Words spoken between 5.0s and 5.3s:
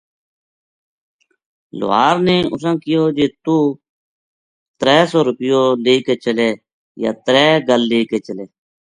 سو